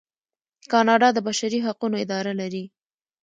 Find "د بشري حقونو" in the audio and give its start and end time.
1.13-1.95